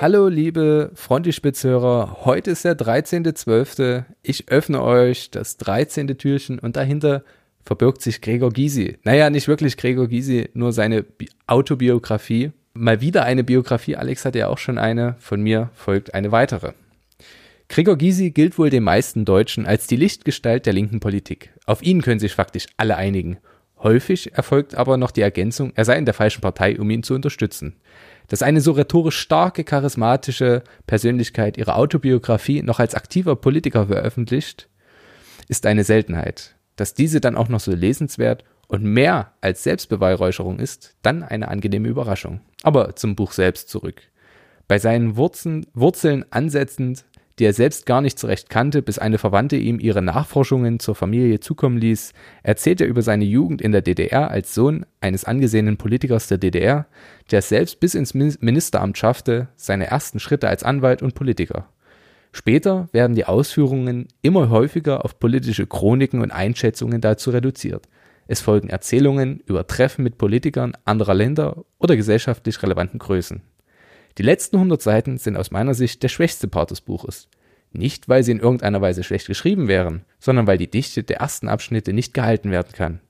[0.00, 4.04] Hallo liebe Frontispitzhörer, heute ist der 13.12.
[4.22, 6.16] Ich öffne euch das 13.
[6.16, 7.22] Türchen und dahinter
[7.62, 8.96] verbirgt sich Gregor Gysi.
[9.04, 12.52] Naja, nicht wirklich Gregor Gysi, nur seine Bi Autobiografie.
[12.72, 16.72] Mal wieder eine Biografie, Alex hat ja auch schon eine, von mir folgt eine weitere.
[17.68, 21.52] Gregor Gysi gilt wohl den meisten Deutschen als die Lichtgestalt der linken Politik.
[21.66, 23.36] Auf ihn können sich faktisch alle einigen.
[23.82, 27.12] Häufig erfolgt aber noch die Ergänzung, er sei in der falschen Partei, um ihn zu
[27.12, 27.76] unterstützen.
[28.30, 34.68] Dass eine so rhetorisch starke, charismatische Persönlichkeit ihre Autobiografie noch als aktiver Politiker veröffentlicht,
[35.48, 36.54] ist eine Seltenheit.
[36.76, 41.88] Dass diese dann auch noch so lesenswert und mehr als Selbstbeweihräucherung ist, dann eine angenehme
[41.88, 42.40] Überraschung.
[42.62, 44.00] Aber zum Buch selbst zurück.
[44.68, 47.04] Bei seinen Wurzeln, Wurzeln ansetzend
[47.40, 51.40] die er selbst gar nicht zurecht kannte, bis eine Verwandte ihm ihre Nachforschungen zur Familie
[51.40, 56.28] zukommen ließ, erzählt er über seine Jugend in der DDR als Sohn eines angesehenen Politikers
[56.28, 56.86] der DDR,
[57.30, 61.66] der es selbst bis ins Ministeramt schaffte, seine ersten Schritte als Anwalt und Politiker.
[62.30, 67.88] Später werden die Ausführungen immer häufiger auf politische Chroniken und Einschätzungen dazu reduziert.
[68.28, 73.40] Es folgen Erzählungen über Treffen mit Politikern anderer Länder oder gesellschaftlich relevanten Größen.
[74.18, 77.28] Die letzten 100 Seiten sind aus meiner Sicht der schwächste Part des Buches.
[77.72, 81.48] Nicht, weil sie in irgendeiner Weise schlecht geschrieben wären, sondern weil die Dichte der ersten
[81.48, 83.00] Abschnitte nicht gehalten werden kann.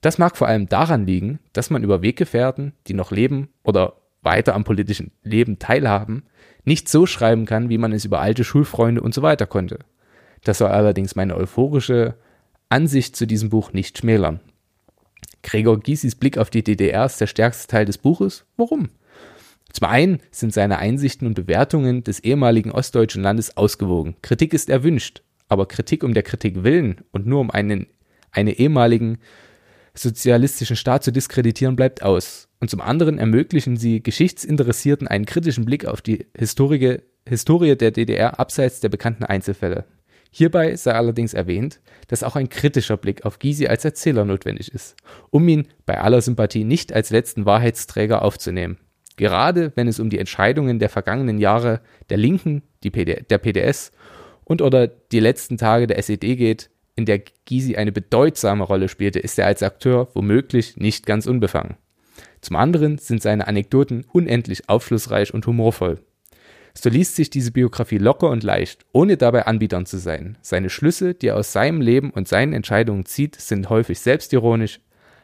[0.00, 4.54] Das mag vor allem daran liegen, dass man über Weggefährten, die noch leben oder weiter
[4.54, 6.24] am politischen Leben teilhaben,
[6.64, 9.78] nicht so schreiben kann, wie man es über alte Schulfreunde und so weiter konnte.
[10.44, 12.14] Das soll allerdings meine euphorische
[12.68, 14.40] Ansicht zu diesem Buch nicht schmälern.
[15.42, 18.44] Gregor Gysis Blick auf die DDR ist der stärkste Teil des Buches.
[18.56, 18.90] Warum?
[19.72, 24.16] Zum einen sind seine Einsichten und Bewertungen des ehemaligen ostdeutschen Landes ausgewogen.
[24.22, 27.86] Kritik ist erwünscht, aber Kritik um der Kritik willen und nur um einen,
[28.30, 29.18] einen ehemaligen
[29.94, 32.48] sozialistischen Staat zu diskreditieren, bleibt aus.
[32.60, 38.40] Und zum anderen ermöglichen sie Geschichtsinteressierten einen kritischen Blick auf die Historie, Historie der DDR
[38.40, 39.84] abseits der bekannten Einzelfälle.
[40.30, 44.96] Hierbei sei allerdings erwähnt, dass auch ein kritischer Blick auf Gysi als Erzähler notwendig ist,
[45.30, 48.78] um ihn bei aller Sympathie nicht als letzten Wahrheitsträger aufzunehmen.
[49.18, 53.90] Gerade wenn es um die Entscheidungen der vergangenen Jahre der Linken, PD, der PDS
[54.44, 59.18] und oder die letzten Tage der SED geht, in der Gysi eine bedeutsame Rolle spielte,
[59.18, 61.76] ist er als Akteur womöglich nicht ganz unbefangen.
[62.40, 65.98] Zum anderen sind seine Anekdoten unendlich aufschlussreich und humorvoll.
[66.74, 70.38] So liest sich diese Biografie locker und leicht, ohne dabei Anbietern zu sein.
[70.42, 74.78] Seine Schlüsse, die er aus seinem Leben und seinen Entscheidungen zieht, sind häufig selbstironisch,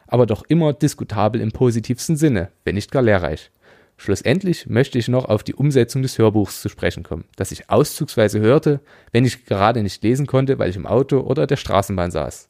[0.05, 3.51] aber doch immer diskutabel im positivsten Sinne, wenn nicht gar lehrreich.
[3.97, 8.39] Schlussendlich möchte ich noch auf die Umsetzung des Hörbuchs zu sprechen kommen, das ich auszugsweise
[8.39, 12.49] hörte, wenn ich gerade nicht lesen konnte, weil ich im Auto oder der Straßenbahn saß.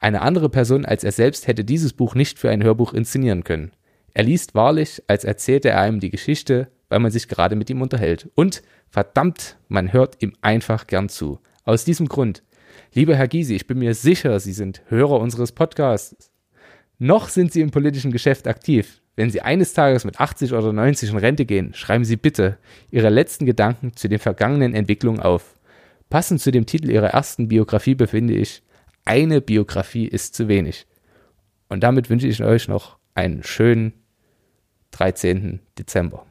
[0.00, 3.72] Eine andere Person als er selbst hätte dieses Buch nicht für ein Hörbuch inszenieren können.
[4.14, 7.82] Er liest wahrlich, als erzählte er einem die Geschichte, weil man sich gerade mit ihm
[7.82, 8.30] unterhält.
[8.34, 11.40] Und verdammt, man hört ihm einfach gern zu.
[11.64, 12.42] Aus diesem Grund,
[12.94, 16.30] lieber Herr Gysi, ich bin mir sicher, Sie sind Hörer unseres Podcasts.
[16.98, 19.02] Noch sind Sie im politischen Geschäft aktiv.
[19.16, 22.58] Wenn Sie eines Tages mit 80 oder 90 in Rente gehen, schreiben Sie bitte
[22.90, 25.58] Ihre letzten Gedanken zu den vergangenen Entwicklungen auf.
[26.08, 28.62] Passend zu dem Titel Ihrer ersten Biografie befinde ich,
[29.04, 30.86] eine Biografie ist zu wenig.
[31.68, 33.92] Und damit wünsche ich euch noch einen schönen
[34.92, 35.60] 13.
[35.78, 36.26] Dezember.